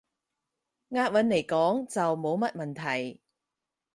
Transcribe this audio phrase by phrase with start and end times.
[0.87, 3.21] 押韻來講，就冇乜問題